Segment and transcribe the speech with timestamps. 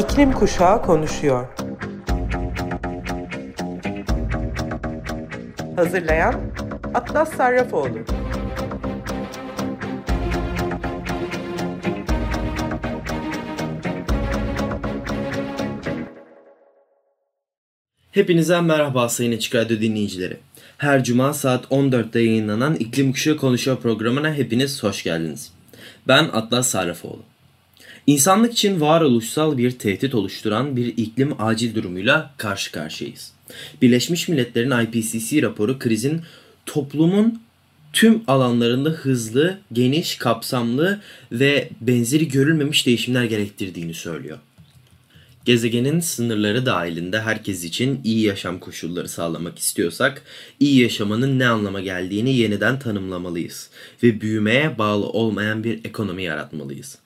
[0.00, 1.46] İklim Kuşağı konuşuyor.
[5.76, 6.34] Hazırlayan
[6.94, 7.98] Atlas Sarrafoğlu.
[18.12, 20.36] Hepinize merhaba Sayın Açık Radyo dinleyicileri.
[20.78, 25.52] Her cuma saat 14'te yayınlanan İklim Kuşağı Konuşuyor programına hepiniz hoş geldiniz.
[26.08, 27.29] Ben Atlas Sarrafoğlu.
[28.06, 33.32] İnsanlık için varoluşsal bir tehdit oluşturan bir iklim acil durumuyla karşı karşıyayız.
[33.82, 36.22] Birleşmiş Milletler'in IPCC raporu krizin
[36.66, 37.40] toplumun
[37.92, 41.00] tüm alanlarında hızlı, geniş, kapsamlı
[41.32, 44.38] ve benzeri görülmemiş değişimler gerektirdiğini söylüyor.
[45.44, 50.22] Gezegenin sınırları dahilinde herkes için iyi yaşam koşulları sağlamak istiyorsak,
[50.60, 53.70] iyi yaşamanın ne anlama geldiğini yeniden tanımlamalıyız
[54.02, 56.98] ve büyümeye bağlı olmayan bir ekonomi yaratmalıyız.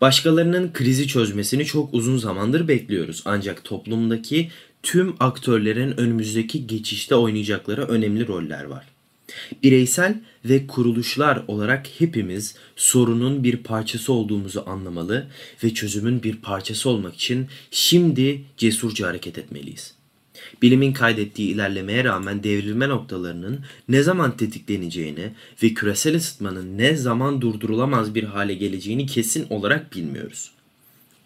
[0.00, 4.50] Başkalarının krizi çözmesini çok uzun zamandır bekliyoruz ancak toplumdaki
[4.82, 8.86] tüm aktörlerin önümüzdeki geçişte oynayacakları önemli roller var.
[9.62, 15.26] Bireysel ve kuruluşlar olarak hepimiz sorunun bir parçası olduğumuzu anlamalı
[15.64, 19.99] ve çözümün bir parçası olmak için şimdi cesurca hareket etmeliyiz.
[20.62, 28.14] Bilimin kaydettiği ilerlemeye rağmen devrilme noktalarının ne zaman tetikleneceğini ve küresel ısıtmanın ne zaman durdurulamaz
[28.14, 30.50] bir hale geleceğini kesin olarak bilmiyoruz.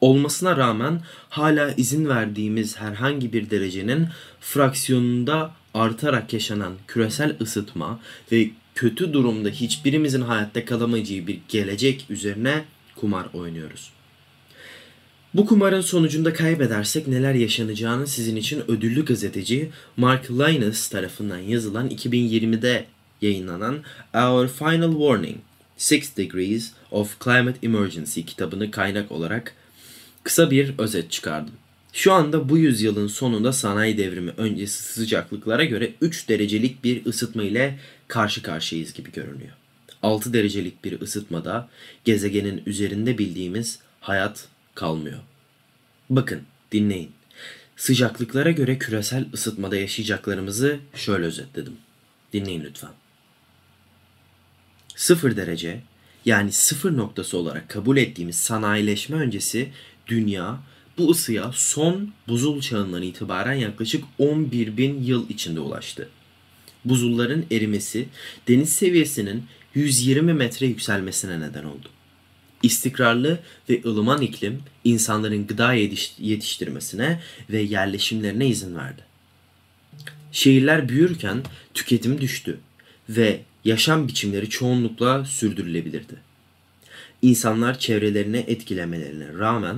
[0.00, 4.08] Olmasına rağmen hala izin verdiğimiz herhangi bir derecenin
[4.41, 8.00] fraksiyonunda artarak yaşanan küresel ısıtma
[8.33, 12.64] ve kötü durumda hiçbirimizin hayatta kalamayacağı bir gelecek üzerine
[12.97, 13.91] kumar oynuyoruz.
[15.35, 22.85] Bu kumarın sonucunda kaybedersek neler yaşanacağını sizin için ödüllü gazeteci Mark Linus tarafından yazılan 2020'de
[23.23, 23.79] yayınlanan
[24.15, 25.37] Our Final Warning
[25.77, 29.55] Six Degrees of Climate Emergency kitabını kaynak olarak
[30.23, 31.55] kısa bir özet çıkardım.
[31.93, 37.78] Şu anda bu yüzyılın sonunda sanayi devrimi öncesi sıcaklıklara göre 3 derecelik bir ısıtma ile
[38.09, 39.53] karşı karşıyayız gibi görünüyor.
[40.03, 41.69] 6 derecelik bir ısıtmada
[42.05, 45.19] gezegenin üzerinde bildiğimiz hayat kalmıyor.
[46.11, 46.43] Bakın,
[46.73, 47.12] dinleyin.
[47.77, 51.77] Sıcaklıklara göre küresel ısıtmada yaşayacaklarımızı şöyle özetledim.
[52.33, 52.91] Dinleyin lütfen.
[54.97, 55.81] 0 derece
[56.25, 59.73] yani sıfır noktası olarak kabul ettiğimiz sanayileşme öncesi
[60.07, 60.59] dünya
[60.99, 66.09] bu ısıya son buzul çağından itibaren yaklaşık 11 bin yıl içinde ulaştı.
[66.85, 68.09] Buzulların erimesi
[68.49, 71.89] deniz seviyesinin 120 metre yükselmesine neden oldu.
[72.64, 73.38] İstikrarlı
[73.69, 75.72] ve ılıman iklim insanların gıda
[76.19, 77.20] yetiştirmesine
[77.50, 79.02] ve yerleşimlerine izin verdi.
[80.32, 81.42] Şehirler büyürken
[81.75, 82.58] tüketim düştü
[83.08, 86.14] ve yaşam biçimleri çoğunlukla sürdürülebilirdi.
[87.22, 89.76] İnsanlar çevrelerine etkilemelerine rağmen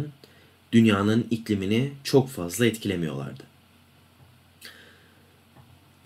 [0.72, 3.42] dünyanın iklimini çok fazla etkilemiyorlardı.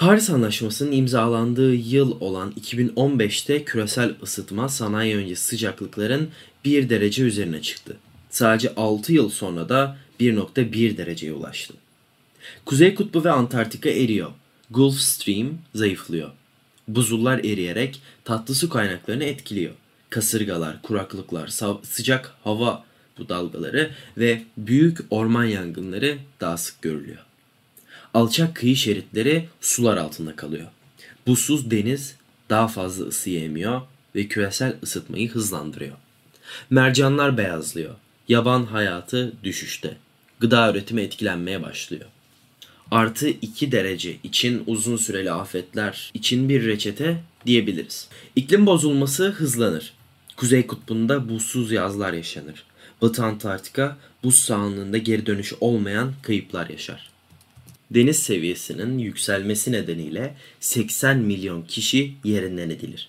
[0.01, 6.29] Paris Anlaşması'nın imzalandığı yıl olan 2015'te küresel ısıtma sanayi öncesi sıcaklıkların
[6.65, 7.97] 1 derece üzerine çıktı.
[8.31, 11.75] Sadece 6 yıl sonra da 1.1 dereceye ulaştı.
[12.65, 14.31] Kuzey Kutbu ve Antarktika eriyor.
[14.71, 16.31] Gulf Stream zayıflıyor.
[16.89, 19.73] Buzullar eriyerek tatlı su kaynaklarını etkiliyor.
[20.11, 21.49] Kasırgalar, kuraklıklar,
[21.83, 22.85] sıcak hava
[23.19, 27.30] bu dalgaları ve büyük orman yangınları daha sık görülüyor.
[28.15, 30.67] Alçak kıyı şeritleri sular altında kalıyor.
[31.27, 32.17] Buzsuz deniz
[32.51, 33.81] daha fazla ısı emiyor
[34.15, 35.97] ve küresel ısıtmayı hızlandırıyor.
[36.71, 37.95] Mercanlar beyazlıyor.
[38.29, 39.97] Yaban hayatı düşüşte.
[40.41, 42.07] Gıda üretimi etkilenmeye başlıyor.
[42.91, 48.09] Artı 2 derece için uzun süreli afetler için bir reçete diyebiliriz.
[48.37, 49.93] İklim bozulması hızlanır.
[50.37, 52.65] Kuzey kutbunda buzsuz yazlar yaşanır.
[53.03, 57.11] Batı Antarktika buz sahanlığında geri dönüş olmayan kayıplar yaşar.
[57.91, 63.09] Deniz seviyesinin yükselmesi nedeniyle 80 milyon kişi yerinden edilir.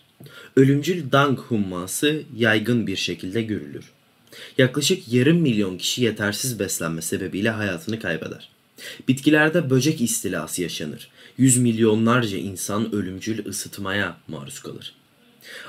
[0.56, 3.86] Ölümcül dang humması yaygın bir şekilde görülür.
[4.58, 8.50] Yaklaşık yarım milyon kişi yetersiz beslenme sebebiyle hayatını kaybeder.
[9.08, 11.10] Bitkilerde böcek istilası yaşanır.
[11.38, 14.94] Yüz milyonlarca insan ölümcül ısıtmaya maruz kalır.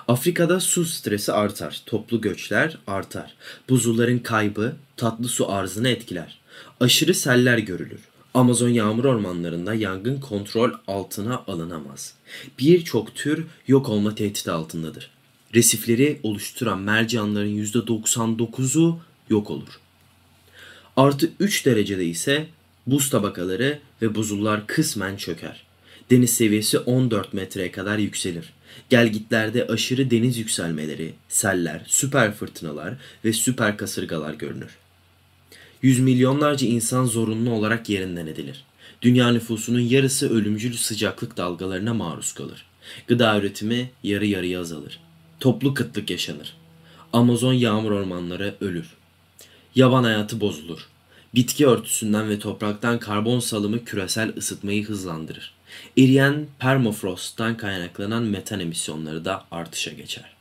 [0.08, 3.35] Afrika'da su stresi artar, toplu göçler artar.
[3.69, 6.38] Buzulların kaybı tatlı su arzını etkiler.
[6.81, 8.00] Aşırı seller görülür.
[8.34, 12.14] Amazon yağmur ormanlarında yangın kontrol altına alınamaz.
[12.58, 15.11] Birçok tür yok olma tehdidi altındadır.
[15.55, 19.81] Resifleri oluşturan mercanların %99'u yok olur.
[20.96, 22.46] Artı 3 derecede ise
[22.87, 25.64] buz tabakaları ve buzullar kısmen çöker.
[26.11, 28.52] Deniz seviyesi 14 metreye kadar yükselir.
[28.90, 32.94] Gelgitlerde aşırı deniz yükselmeleri, seller, süper fırtınalar
[33.25, 34.81] ve süper kasırgalar görünür.
[35.82, 38.64] Yüz milyonlarca insan zorunlu olarak yerinden edilir.
[39.02, 42.67] Dünya nüfusunun yarısı ölümcül sıcaklık dalgalarına maruz kalır.
[43.06, 45.00] Gıda üretimi yarı yarıya azalır.
[45.40, 46.56] Toplu kıtlık yaşanır.
[47.12, 48.87] Amazon yağmur ormanları ölür.
[49.75, 50.88] Yaban hayatı bozulur.
[51.34, 55.55] Bitki örtüsünden ve topraktan karbon salımı küresel ısıtmayı hızlandırır.
[55.99, 60.32] Eriyen permafrosttan kaynaklanan metan emisyonları da artışa geçer.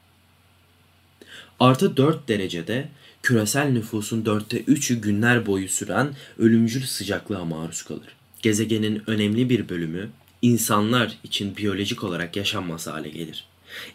[1.59, 2.89] Artı 4 derecede
[3.23, 8.15] küresel nüfusun dörtte üçü günler boyu süren ölümcül sıcaklığa maruz kalır.
[8.41, 10.09] Gezegenin önemli bir bölümü
[10.41, 13.45] insanlar için biyolojik olarak yaşanmaz hale gelir.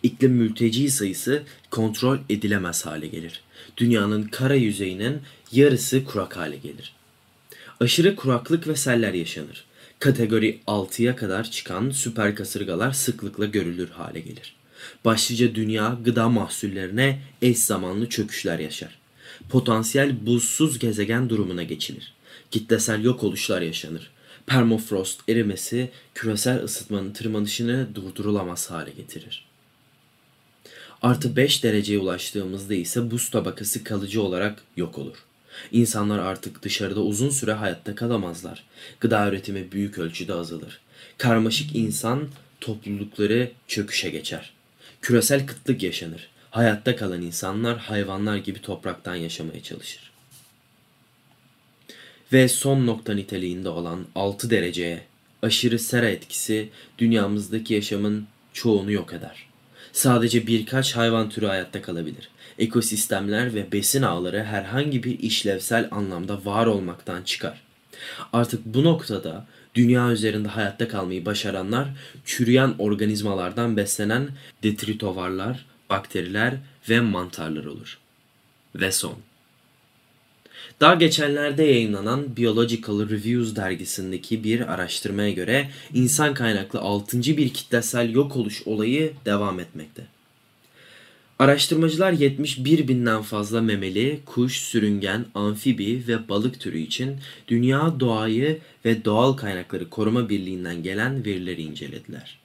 [0.03, 3.41] İklim mülteci sayısı kontrol edilemez hale gelir.
[3.77, 5.19] Dünyanın kara yüzeyinin
[5.53, 6.93] yarısı kurak hale gelir.
[7.81, 9.65] Aşırı kuraklık ve seller yaşanır.
[9.99, 14.57] Kategori 6'ya kadar çıkan süper kasırgalar sıklıkla görülür hale gelir.
[15.05, 19.06] Başlıca dünya gıda mahsullerine eş zamanlı çöküşler yaşar.
[19.51, 22.15] Potansiyel buzsuz gezegen durumuna geçilir.
[22.51, 24.11] Kitlesel yok oluşlar yaşanır.
[24.47, 29.47] Permafrost erimesi küresel ısıtmanın tırmanışını durdurulamaz hale getirir.
[31.03, 35.17] Artı 5 dereceye ulaştığımızda ise buz tabakası kalıcı olarak yok olur.
[35.73, 38.65] İnsanlar artık dışarıda uzun süre hayatta kalamazlar.
[39.01, 40.81] Gıda üretimi büyük ölçüde azalır.
[41.19, 42.29] Karmaşık insan
[42.61, 44.53] toplulukları çöküşe geçer.
[45.03, 46.29] Küresel kıtlık yaşanır.
[46.57, 50.11] Hayatta kalan insanlar hayvanlar gibi topraktan yaşamaya çalışır.
[52.33, 55.03] Ve son nokta niteliğinde olan 6 dereceye
[55.43, 56.69] aşırı sera etkisi
[56.99, 59.47] dünyamızdaki yaşamın çoğunu yok eder.
[59.93, 62.29] Sadece birkaç hayvan türü hayatta kalabilir.
[62.59, 67.63] Ekosistemler ve besin ağları herhangi bir işlevsel anlamda var olmaktan çıkar.
[68.33, 71.89] Artık bu noktada dünya üzerinde hayatta kalmayı başaranlar
[72.25, 74.29] çürüyen organizmalardan beslenen
[74.63, 76.55] detritovarlar, bakteriler
[76.89, 77.99] ve mantarlar olur.
[78.75, 79.15] Ve son.
[80.81, 87.21] Daha geçenlerde yayınlanan Biological Reviews dergisindeki bir araştırmaya göre insan kaynaklı 6.
[87.21, 90.07] bir kitlesel yok oluş olayı devam etmekte.
[91.39, 97.17] Araştırmacılar 71 binden fazla memeli, kuş, sürüngen, amfibi ve balık türü için
[97.49, 102.39] Dünya Doğayı ve Doğal Kaynakları Koruma Birliği'nden gelen verileri incelediler.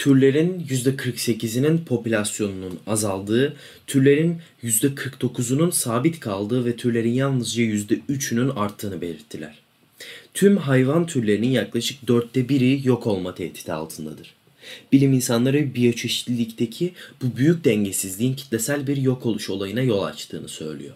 [0.00, 3.56] Türlerin %48'inin popülasyonunun azaldığı,
[3.86, 9.58] türlerin %49'unun sabit kaldığı ve türlerin yalnızca %3'ünün arttığını belirttiler.
[10.34, 14.34] Tüm hayvan türlerinin yaklaşık dörtte biri yok olma tehdidi altındadır.
[14.92, 16.92] Bilim insanları biyoçeşitlilikteki
[17.22, 20.94] bu büyük dengesizliğin kitlesel bir yok oluş olayına yol açtığını söylüyor.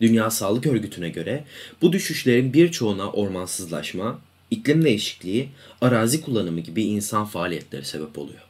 [0.00, 1.44] Dünya Sağlık Örgütü'ne göre
[1.82, 4.20] bu düşüşlerin birçoğuna ormansızlaşma,
[4.50, 5.48] iklim değişikliği,
[5.80, 8.40] arazi kullanımı gibi insan faaliyetleri sebep oluyor.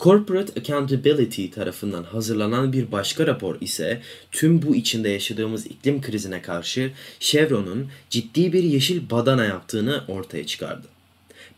[0.00, 4.02] Corporate Accountability tarafından hazırlanan bir başka rapor ise
[4.32, 10.86] tüm bu içinde yaşadığımız iklim krizine karşı Chevron'un ciddi bir yeşil badana yaptığını ortaya çıkardı.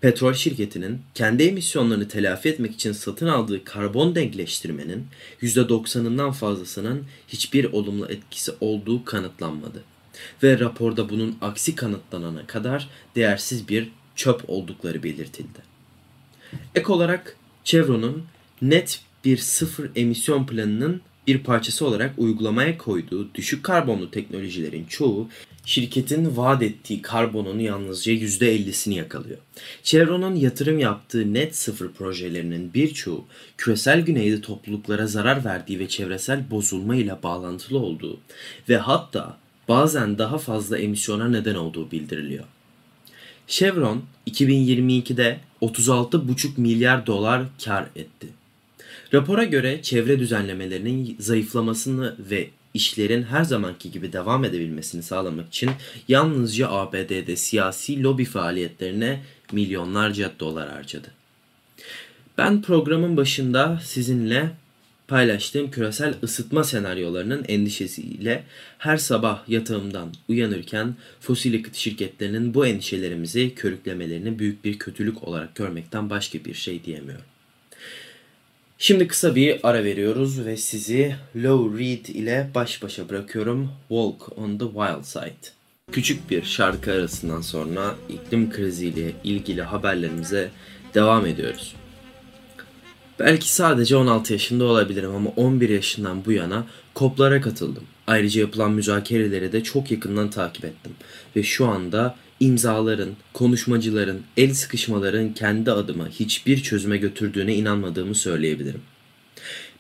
[0.01, 5.07] Petrol şirketinin kendi emisyonlarını telafi etmek için satın aldığı karbon denkleştirmenin
[5.43, 9.83] %90'ından fazlasının hiçbir olumlu etkisi olduğu kanıtlanmadı.
[10.43, 15.59] Ve raporda bunun aksi kanıtlanana kadar değersiz bir çöp oldukları belirtildi.
[16.75, 18.25] Ek olarak Chevron'un
[18.63, 25.29] net bir sıfır emisyon planının bir parçası olarak uygulamaya koyduğu düşük karbonlu teknolojilerin çoğu
[25.65, 29.39] şirketin vaat ettiği karbonun yalnızca %50'sini yakalıyor.
[29.83, 33.25] Chevron'un yatırım yaptığı net sıfır projelerinin birçoğu
[33.57, 38.21] küresel güneyde topluluklara zarar verdiği ve çevresel bozulma ile bağlantılı olduğu
[38.69, 42.45] ve hatta bazen daha fazla emisyona neden olduğu bildiriliyor.
[43.47, 48.29] Chevron 2022'de 36,5 milyar dolar kar etti.
[49.15, 55.71] Rapora göre çevre düzenlemelerinin zayıflamasını ve işlerin her zamanki gibi devam edebilmesini sağlamak için
[56.09, 59.23] yalnızca ABD'de siyasi lobi faaliyetlerine
[59.53, 61.09] milyonlarca dolar harcadı.
[62.39, 64.51] Ben programın başında sizinle
[65.09, 68.45] paylaştığım küresel ısıtma senaryolarının endişesiyle
[68.79, 76.11] her sabah yatağımdan uyanırken fosil yakıt şirketlerinin bu endişelerimizi körüklemelerini büyük bir kötülük olarak görmekten
[76.11, 77.25] başka bir şey diyemiyorum.
[78.79, 83.73] Şimdi kısa bir ara veriyoruz ve sizi Low Reed ile baş başa bırakıyorum.
[83.89, 85.53] Walk on the Wild Side.
[85.93, 90.51] Küçük bir şarkı arasından sonra iklim kriziyle ilgili haberlerimize
[90.95, 91.75] devam ediyoruz.
[93.19, 97.85] Belki sadece 16 yaşında olabilirim ama 11 yaşından bu yana koplara katıldım.
[98.07, 100.93] Ayrıca yapılan müzakereleri de çok yakından takip ettim.
[101.37, 108.83] Ve şu anda imzaların, konuşmacıların, el sıkışmaların kendi adıma hiçbir çözüme götürdüğüne inanmadığımı söyleyebilirim.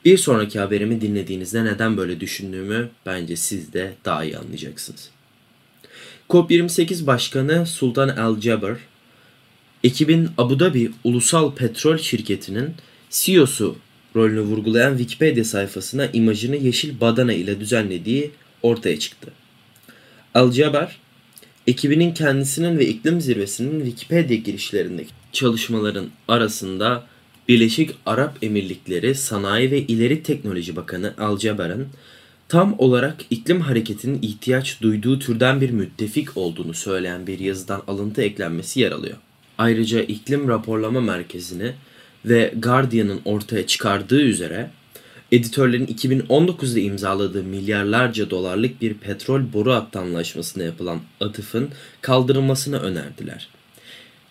[0.04, 5.10] Bir sonraki haberimi dinlediğinizde neden böyle düşündüğümü bence siz de daha iyi anlayacaksınız.
[6.30, 8.76] COP28 Başkanı Sultan El Jaber,
[9.84, 12.74] ekibin Abu Dhabi Ulusal Petrol Şirketi'nin
[13.10, 13.76] CEO'su
[14.16, 18.30] rolünü vurgulayan Wikipedia sayfasına imajını yeşil badana ile düzenlediği
[18.62, 19.30] ortaya çıktı.
[20.34, 20.96] El Jaber,
[21.66, 27.06] ekibinin kendisinin ve iklim zirvesinin Wikipedia girişlerindeki çalışmaların arasında
[27.48, 31.86] Birleşik Arap Emirlikleri Sanayi ve İleri Teknoloji Bakanı Al Jaber'ın
[32.48, 38.80] tam olarak iklim hareketinin ihtiyaç duyduğu türden bir müttefik olduğunu söyleyen bir yazıdan alıntı eklenmesi
[38.80, 39.16] yer alıyor.
[39.58, 41.72] Ayrıca iklim raporlama merkezini
[42.28, 44.70] ve Guardian'ın ortaya çıkardığı üzere
[45.32, 51.68] editörlerin 2019'da imzaladığı milyarlarca dolarlık bir petrol boru hattı anlaşmasına yapılan atıfın
[52.00, 53.48] kaldırılmasını önerdiler.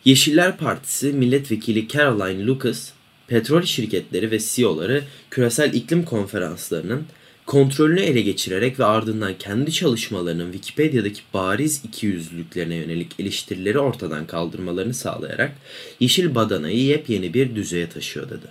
[0.05, 2.89] Yeşiller Partisi milletvekili Caroline Lucas,
[3.27, 7.03] petrol şirketleri ve CEO'ları küresel iklim konferanslarının
[7.47, 15.51] kontrolünü ele geçirerek ve ardından kendi çalışmalarının Wikipedia'daki bariz ikiyüzlülüklerine yönelik eleştirileri ortadan kaldırmalarını sağlayarak
[15.99, 18.47] Yeşil Badana'yı yepyeni bir düzeye taşıyor dedi.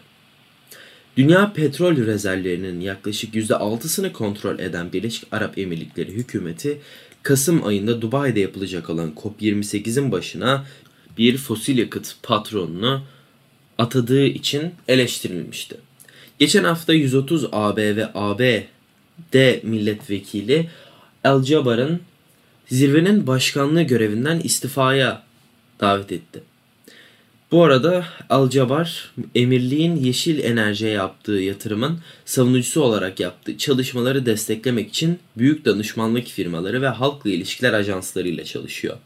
[1.17, 6.79] Dünya petrol rezervlerinin yaklaşık %6'sını kontrol eden Birleşik Arap Emirlikleri hükümeti
[7.23, 10.67] Kasım ayında Dubai'de yapılacak olan COP28'in başına
[11.19, 13.03] bir fosil yakıt patronunu
[13.79, 15.77] atadığı için eleştirilmişti.
[16.39, 18.13] Geçen hafta 130 AB ve
[19.19, 20.71] ABD milletvekili
[21.25, 22.01] El Jabar'ın
[22.69, 25.23] zirvenin başkanlığı görevinden istifaya
[25.81, 26.43] davet etti.
[27.51, 35.19] Bu arada Al Jabar, emirliğin yeşil enerjiye yaptığı yatırımın savunucusu olarak yaptığı çalışmaları desteklemek için
[35.37, 38.97] büyük danışmanlık firmaları ve halkla ilişkiler ajanslarıyla çalışıyor.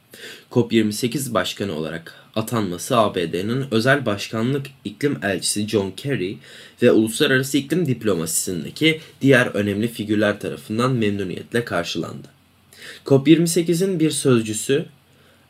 [0.51, 6.37] COP28 başkanı olarak atanması ABD'nin özel başkanlık iklim elçisi John Kerry
[6.83, 12.29] ve uluslararası iklim diplomasisindeki diğer önemli figürler tarafından memnuniyetle karşılandı.
[13.07, 14.87] COP28'in bir sözcüsü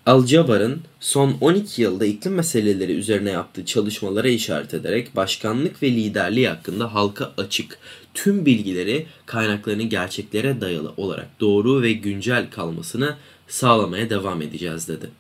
[0.07, 6.95] Al-Jabar'ın son 12 yılda iklim meseleleri üzerine yaptığı çalışmalara işaret ederek başkanlık ve liderliği hakkında
[6.95, 7.79] halka açık
[8.15, 13.17] tüm bilgileri kaynaklarının gerçeklere dayalı olarak doğru ve güncel kalmasını
[13.49, 15.11] sağlamaya devam edeceğiz dedi.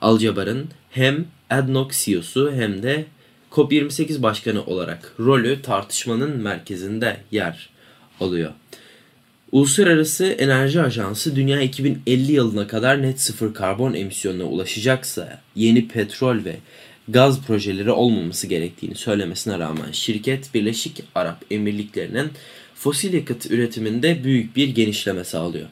[0.00, 3.06] Al-Jabar'ın hem ADNOC CEO'su hem de
[3.50, 7.70] COP28 başkanı olarak rolü tartışmanın merkezinde yer
[8.20, 8.50] alıyor.
[9.52, 16.56] Uluslararası Enerji Ajansı dünya 2050 yılına kadar net sıfır karbon emisyonuna ulaşacaksa yeni petrol ve
[17.08, 22.30] gaz projeleri olmaması gerektiğini söylemesine rağmen şirket Birleşik Arap Emirlikleri'nin
[22.74, 25.66] fosil yakıt üretiminde büyük bir genişleme sağlıyor.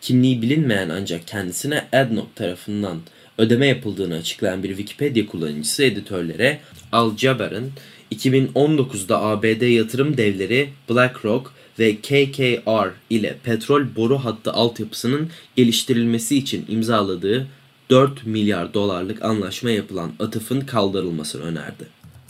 [0.00, 3.00] Kimliği bilinmeyen ancak kendisine ADNOC tarafından
[3.38, 6.60] ödeme yapıldığını açıklayan bir Wikipedia kullanıcısı editörlere
[6.92, 7.72] Al Jaber'ın
[8.14, 17.46] 2019'da ABD yatırım devleri BlackRock ve KKR ile petrol boru hattı altyapısının geliştirilmesi için imzaladığı
[17.90, 21.86] 4 milyar dolarlık anlaşma yapılan atıfın kaldırılmasını önerdi.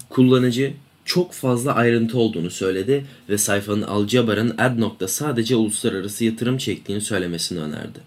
[0.08, 0.72] Kullanıcı
[1.04, 7.98] çok fazla ayrıntı olduğunu söyledi ve sayfanın Aljabar'ın AdNoc'da sadece uluslararası yatırım çektiğini söylemesini önerdi.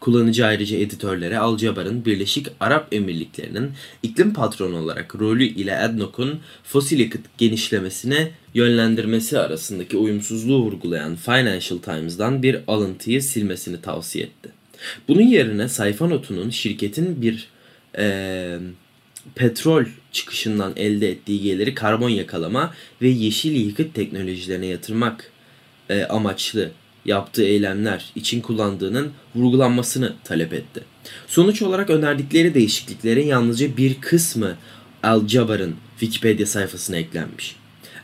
[0.00, 3.70] Kullanıcı ayrıca editörlere Aljabar'ın Birleşik Arap Emirlikleri'nin
[4.02, 12.42] iklim patronu olarak rolü ile ADNOC'un fosil yakıt genişlemesine yönlendirmesi arasındaki uyumsuzluğu vurgulayan Financial Times'dan
[12.42, 14.48] bir alıntıyı silmesini tavsiye etti.
[15.08, 17.48] Bunun yerine sayfa notunun şirketin bir
[17.98, 18.58] ee,
[19.34, 25.30] petrol çıkışından elde ettiği geliri karbon yakalama ve yeşil yakıt teknolojilerine yatırmak
[25.88, 26.70] e, amaçlı
[27.04, 30.80] yaptığı eylemler için kullandığının vurgulanmasını talep etti.
[31.26, 34.56] Sonuç olarak önerdikleri değişikliklerin yalnızca bir kısmı
[35.02, 37.56] Al-Jabar'ın Wikipedia sayfasına eklenmiş.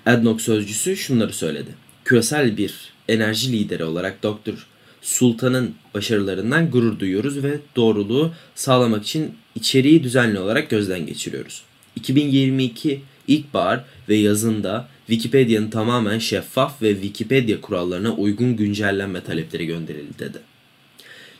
[0.07, 1.71] Adnoc sözcüsü şunları söyledi.
[2.05, 2.75] Küresel bir
[3.09, 4.67] enerji lideri olarak Dr.
[5.03, 11.63] Sultan'ın başarılarından gurur duyuyoruz ve doğruluğu sağlamak için içeriği düzenli olarak gözden geçiriyoruz.
[11.97, 20.39] 2022 ilkbahar ve yazında Wikipedia'nın tamamen şeffaf ve Wikipedia kurallarına uygun güncellenme talepleri gönderildi dedi.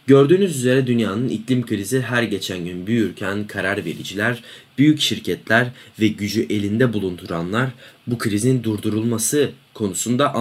[0.07, 4.43] Gördüğünüz üzere dünyanın iklim krizi her geçen gün büyürken karar vericiler,
[4.79, 5.67] büyük şirketler
[6.01, 7.71] ve gücü elinde bulunduranlar
[8.07, 10.35] bu krizin durdurulması konusunda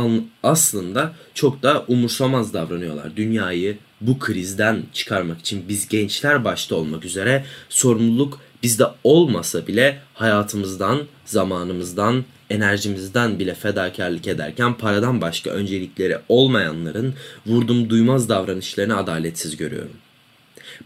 [0.44, 3.16] aslında çok da umursamaz davranıyorlar.
[3.16, 11.02] Dünyayı bu krizden çıkarmak için biz gençler başta olmak üzere sorumluluk bizde olmasa bile hayatımızdan,
[11.26, 17.14] zamanımızdan, enerjimizden bile fedakarlık ederken paradan başka öncelikleri olmayanların
[17.46, 19.92] vurdum duymaz davranışlarını adaletsiz görüyorum.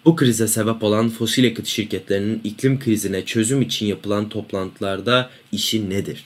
[0.05, 6.23] Bu krize sebep olan fosil yakıt şirketlerinin iklim krizine çözüm için yapılan toplantılarda işi nedir?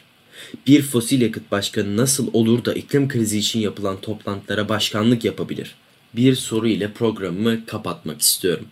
[0.68, 5.76] Bir fosil yakıt başkanı nasıl olur da iklim krizi için yapılan toplantılara başkanlık yapabilir?
[6.16, 8.66] Bir soru ile programımı kapatmak istiyorum.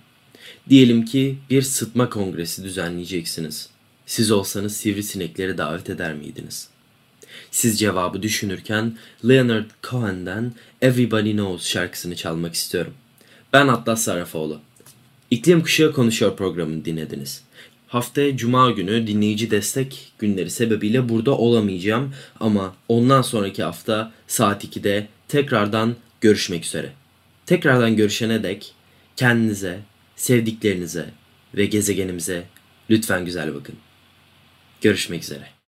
[0.69, 3.69] Diyelim ki bir sıtma kongresi düzenleyeceksiniz.
[4.05, 6.67] Siz olsanız sivrisinekleri davet eder miydiniz?
[7.51, 8.97] Siz cevabı düşünürken
[9.27, 12.93] Leonard Cohen'den Everybody Knows şarkısını çalmak istiyorum.
[13.53, 14.61] Ben Atlas Sarrafoğlu.
[15.31, 17.43] İklim Kuşağı Konuşuyor programını dinlediniz.
[17.88, 25.07] Haftaya Cuma günü dinleyici destek günleri sebebiyle burada olamayacağım ama ondan sonraki hafta saat 2'de
[25.27, 26.91] tekrardan görüşmek üzere.
[27.45, 28.73] Tekrardan görüşene dek
[29.15, 29.79] kendinize,
[30.19, 31.09] sevdiklerinize
[31.55, 32.43] ve gezegenimize
[32.89, 33.75] lütfen güzel bakın.
[34.81, 35.49] Görüşmek üzere.